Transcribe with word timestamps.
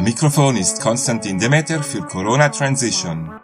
Am 0.00 0.04
Mikrofon 0.04 0.56
ist 0.56 0.80
Konstantin 0.80 1.38
Demeter 1.38 1.82
für 1.82 2.00
Corona 2.00 2.48
Transition. 2.48 3.38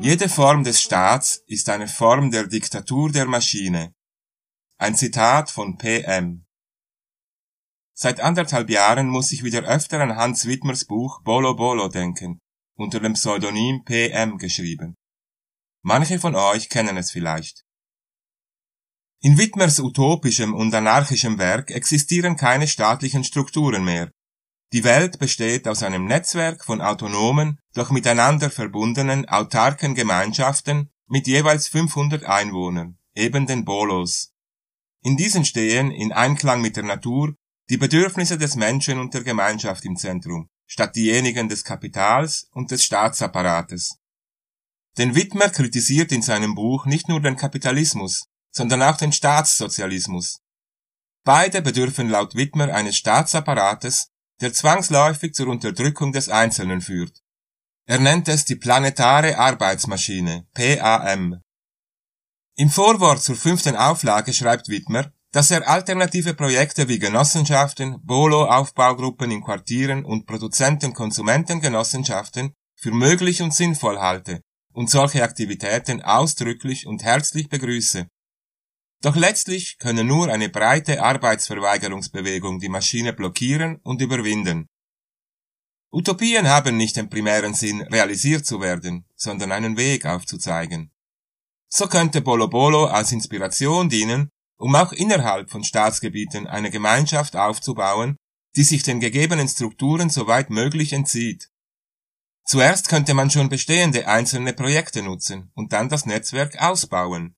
Jede 0.00 0.30
Form 0.30 0.64
des 0.64 0.80
Staats 0.80 1.42
ist 1.46 1.68
eine 1.68 1.86
Form 1.86 2.30
der 2.30 2.46
Diktatur 2.46 3.12
der 3.12 3.26
Maschine. 3.26 3.92
Ein 4.78 4.94
Zitat 4.94 5.50
von 5.50 5.76
PM. 5.76 6.46
Seit 7.92 8.20
anderthalb 8.20 8.70
Jahren 8.70 9.08
muss 9.10 9.30
ich 9.30 9.44
wieder 9.44 9.64
öfter 9.64 10.00
an 10.00 10.16
Hans 10.16 10.46
Wittmers 10.46 10.86
Buch 10.86 11.20
Bolo 11.22 11.54
Bolo 11.54 11.88
denken, 11.88 12.38
unter 12.74 12.98
dem 12.98 13.12
Pseudonym 13.12 13.84
PM 13.84 14.38
geschrieben. 14.38 14.94
Manche 15.82 16.18
von 16.18 16.34
euch 16.34 16.70
kennen 16.70 16.96
es 16.96 17.10
vielleicht. 17.10 17.66
In 19.20 19.36
Wittmers 19.36 19.80
utopischem 19.80 20.54
und 20.54 20.74
anarchischem 20.74 21.36
Werk 21.36 21.70
existieren 21.70 22.36
keine 22.36 22.66
staatlichen 22.66 23.22
Strukturen 23.22 23.84
mehr. 23.84 24.10
Die 24.72 24.84
Welt 24.84 25.18
besteht 25.18 25.66
aus 25.66 25.82
einem 25.82 26.04
Netzwerk 26.04 26.64
von 26.64 26.82
autonomen, 26.82 27.58
doch 27.72 27.90
miteinander 27.90 28.50
verbundenen 28.50 29.26
autarken 29.26 29.94
Gemeinschaften 29.94 30.90
mit 31.06 31.26
jeweils 31.26 31.68
500 31.68 32.24
Einwohnern, 32.24 32.98
eben 33.14 33.46
den 33.46 33.64
Bolos. 33.64 34.34
In 35.02 35.16
diesen 35.16 35.46
stehen, 35.46 35.90
in 35.90 36.12
Einklang 36.12 36.60
mit 36.60 36.76
der 36.76 36.84
Natur, 36.84 37.34
die 37.70 37.78
Bedürfnisse 37.78 38.36
des 38.36 38.56
Menschen 38.56 38.98
und 38.98 39.14
der 39.14 39.22
Gemeinschaft 39.22 39.84
im 39.86 39.96
Zentrum, 39.96 40.48
statt 40.66 40.96
diejenigen 40.96 41.48
des 41.48 41.64
Kapitals 41.64 42.48
und 42.52 42.70
des 42.70 42.84
Staatsapparates. 42.84 43.96
Denn 44.98 45.14
Wittmer 45.14 45.48
kritisiert 45.48 46.12
in 46.12 46.22
seinem 46.22 46.54
Buch 46.54 46.84
nicht 46.84 47.08
nur 47.08 47.20
den 47.20 47.36
Kapitalismus, 47.36 48.26
sondern 48.50 48.82
auch 48.82 48.96
den 48.96 49.12
Staatssozialismus. 49.12 50.40
Beide 51.24 51.62
bedürfen 51.62 52.08
laut 52.08 52.34
Wittmer 52.34 52.74
eines 52.74 52.96
Staatsapparates, 52.96 54.10
der 54.40 54.52
zwangsläufig 54.52 55.34
zur 55.34 55.48
Unterdrückung 55.48 56.12
des 56.12 56.28
Einzelnen 56.28 56.80
führt. 56.80 57.22
Er 57.86 57.98
nennt 57.98 58.28
es 58.28 58.44
die 58.44 58.56
planetare 58.56 59.38
Arbeitsmaschine, 59.38 60.46
PAM. 60.54 61.40
Im 62.56 62.70
Vorwort 62.70 63.22
zur 63.22 63.36
fünften 63.36 63.76
Auflage 63.76 64.32
schreibt 64.32 64.68
Wittmer, 64.68 65.12
dass 65.32 65.50
er 65.50 65.68
alternative 65.68 66.34
Projekte 66.34 66.88
wie 66.88 66.98
Genossenschaften, 66.98 68.04
Bolo-Aufbaugruppen 68.04 69.30
in 69.30 69.42
Quartieren 69.42 70.04
und 70.04 70.26
Produzenten-Konsumentengenossenschaften 70.26 72.52
für 72.76 72.92
möglich 72.92 73.40
und 73.42 73.54
sinnvoll 73.54 73.98
halte 73.98 74.42
und 74.72 74.90
solche 74.90 75.22
Aktivitäten 75.22 76.02
ausdrücklich 76.02 76.86
und 76.86 77.02
herzlich 77.02 77.48
begrüße. 77.48 78.06
Doch 79.00 79.14
letztlich 79.14 79.78
könne 79.78 80.02
nur 80.02 80.28
eine 80.28 80.48
breite 80.48 81.02
Arbeitsverweigerungsbewegung 81.02 82.58
die 82.58 82.68
Maschine 82.68 83.12
blockieren 83.12 83.76
und 83.84 84.00
überwinden. 84.02 84.66
Utopien 85.90 86.48
haben 86.48 86.76
nicht 86.76 86.96
den 86.96 87.08
primären 87.08 87.54
Sinn, 87.54 87.82
realisiert 87.82 88.44
zu 88.44 88.60
werden, 88.60 89.06
sondern 89.14 89.52
einen 89.52 89.76
Weg 89.76 90.04
aufzuzeigen. 90.04 90.90
So 91.68 91.86
könnte 91.86 92.20
Bolo 92.20 92.48
Bolo 92.48 92.86
als 92.86 93.12
Inspiration 93.12 93.88
dienen, 93.88 94.30
um 94.58 94.74
auch 94.74 94.92
innerhalb 94.92 95.50
von 95.50 95.64
Staatsgebieten 95.64 96.46
eine 96.46 96.70
Gemeinschaft 96.70 97.36
aufzubauen, 97.36 98.16
die 98.56 98.64
sich 98.64 98.82
den 98.82 99.00
gegebenen 99.00 99.48
Strukturen 99.48 100.10
soweit 100.10 100.50
möglich 100.50 100.92
entzieht. 100.92 101.48
Zuerst 102.44 102.88
könnte 102.88 103.14
man 103.14 103.30
schon 103.30 103.48
bestehende 103.48 104.08
einzelne 104.08 104.54
Projekte 104.54 105.02
nutzen 105.02 105.52
und 105.54 105.72
dann 105.72 105.88
das 105.88 106.06
Netzwerk 106.06 106.60
ausbauen. 106.60 107.36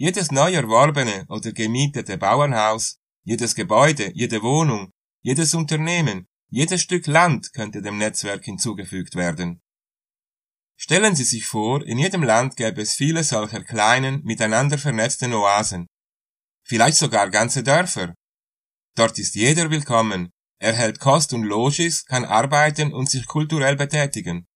Jedes 0.00 0.30
neu 0.30 0.52
erworbene 0.54 1.26
oder 1.28 1.50
gemietete 1.50 2.18
Bauernhaus, 2.18 2.98
jedes 3.24 3.56
Gebäude, 3.56 4.12
jede 4.14 4.42
Wohnung, 4.42 4.92
jedes 5.22 5.54
Unternehmen, 5.54 6.28
jedes 6.50 6.82
Stück 6.82 7.08
Land 7.08 7.52
könnte 7.52 7.82
dem 7.82 7.98
Netzwerk 7.98 8.44
hinzugefügt 8.44 9.16
werden. 9.16 9.60
Stellen 10.76 11.16
Sie 11.16 11.24
sich 11.24 11.46
vor, 11.46 11.84
in 11.84 11.98
jedem 11.98 12.22
Land 12.22 12.54
gäbe 12.54 12.80
es 12.80 12.94
viele 12.94 13.24
solcher 13.24 13.64
kleinen, 13.64 14.22
miteinander 14.22 14.78
vernetzten 14.78 15.34
Oasen. 15.34 15.88
Vielleicht 16.64 16.96
sogar 16.96 17.28
ganze 17.28 17.64
Dörfer. 17.64 18.14
Dort 18.94 19.18
ist 19.18 19.34
jeder 19.34 19.68
willkommen, 19.68 20.30
erhält 20.60 21.00
Kost 21.00 21.32
und 21.32 21.42
Logis, 21.42 22.04
kann 22.04 22.24
arbeiten 22.24 22.92
und 22.92 23.10
sich 23.10 23.26
kulturell 23.26 23.74
betätigen. 23.74 24.46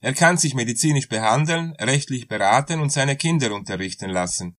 Er 0.00 0.14
kann 0.14 0.36
sich 0.36 0.54
medizinisch 0.54 1.08
behandeln, 1.08 1.74
rechtlich 1.78 2.26
beraten 2.26 2.80
und 2.80 2.90
seine 2.90 3.16
Kinder 3.16 3.54
unterrichten 3.54 4.10
lassen. 4.10 4.56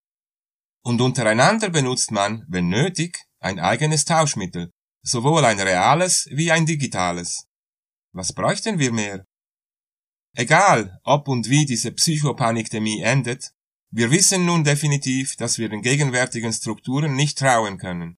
Und 0.86 1.02
untereinander 1.02 1.72
benutzt 1.72 2.12
man, 2.12 2.46
wenn 2.48 2.70
nötig, 2.70 3.18
ein 3.40 3.60
eigenes 3.60 4.06
Tauschmittel, 4.06 4.72
sowohl 5.02 5.44
ein 5.44 5.60
reales 5.60 6.28
wie 6.32 6.52
ein 6.52 6.68
digitales. 6.68 7.48
Was 8.14 8.34
bräuchten 8.34 8.78
wir 8.78 8.92
mehr? 8.92 9.26
Egal, 10.36 11.00
ob 11.04 11.28
und 11.28 11.50
wie 11.50 11.66
diese 11.66 11.92
Psychopanikdemie 11.92 13.02
endet, 13.02 13.52
wir 13.90 14.12
wissen 14.12 14.46
nun 14.46 14.64
definitiv, 14.64 15.36
dass 15.38 15.58
wir 15.58 15.70
den 15.70 15.82
gegenwärtigen 15.82 16.54
Strukturen 16.54 17.16
nicht 17.16 17.40
trauen 17.40 17.80
können. 17.80 18.18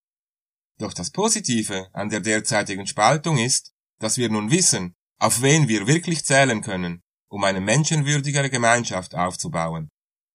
Doch 0.78 0.94
das 0.94 1.11
Positive 1.11 1.88
an 1.94 2.09
der 2.09 2.19
derzeitigen 2.19 2.85
Spaltung 2.85 3.38
ist, 3.38 3.72
dass 3.99 4.17
wir 4.17 4.29
nun 4.29 4.51
wissen, 4.51 4.94
auf 5.19 5.41
wen 5.41 5.69
wir 5.69 5.88
wirklich 5.88 6.25
zählen 6.25 6.61
können, 6.61 7.01
um 7.29 7.45
eine 7.45 7.61
menschenwürdigere 7.61 8.49
Gemeinschaft 8.49 9.16
aufzubauen. 9.16 9.88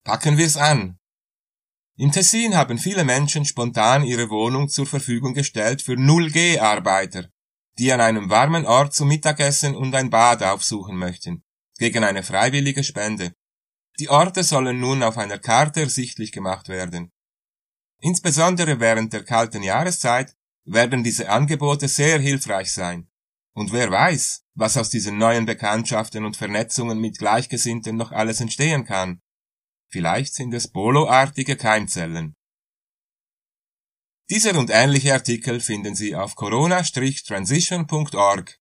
Packen 0.05 0.39
wir's 0.39 0.57
an, 0.57 0.99
im 1.97 2.11
Tessin 2.11 2.57
haben 2.57 2.79
viele 2.79 3.05
Menschen 3.05 3.45
spontan 3.45 4.03
ihre 4.03 4.31
Wohnung 4.31 4.69
zur 4.69 4.87
Verfügung 4.87 5.35
gestellt 5.35 5.83
für 5.83 5.93
0G-Arbeiter, 5.93 7.29
die 7.79 7.93
an 7.93 8.01
einem 8.01 8.31
warmen 8.31 8.67
Ort 8.67 8.95
zum 8.95 9.09
Mittagessen 9.09 9.75
und 9.77 9.95
ein 9.95 10.11
Bad 10.11 10.43
aufsuchen 10.43 10.97
möchten, 10.97 11.45
gegen 11.79 12.03
eine 12.03 12.23
freiwillige 12.23 12.83
Spende. 12.83 13.35
Die 13.99 14.09
Orte 14.09 14.43
sollen 14.43 14.81
nun 14.81 15.03
auf 15.03 15.19
einer 15.19 15.39
Karte 15.39 15.83
ersichtlich 15.83 16.33
gemacht 16.33 16.69
werden. 16.69 17.13
Insbesondere 18.01 18.81
während 18.81 19.13
der 19.13 19.25
kalten 19.25 19.63
Jahreszeit 19.63 20.35
werden 20.65 21.05
diese 21.05 21.29
Angebote 21.29 21.89
sehr 21.89 22.19
hilfreich 22.19 22.73
sein. 22.73 23.09
Und 23.55 23.73
wer 23.73 23.91
weiß, 23.91 24.45
was 24.55 24.77
aus 24.77 24.89
diesen 24.91 25.19
neuen 25.19 25.45
Bekanntschaften 25.45 26.25
und 26.25 26.37
Vernetzungen 26.37 26.99
mit 26.99 27.19
Gleichgesinnten 27.19 27.97
noch 27.97 28.13
alles 28.13 28.41
entstehen 28.41 28.85
kann. 28.85 29.21
Vielleicht 29.93 30.35
sind 30.35 30.53
es 30.55 30.69
Bolo-artige 30.69 31.57
Keimzellen. 31.57 32.35
Diese 34.31 34.59
und 34.59 34.71
ähnliche 34.71 35.13
Artikel 35.13 35.61
finden 35.61 35.95
Sie 35.95 36.17
auf 36.17 36.35
corona-transition.org 36.35 38.59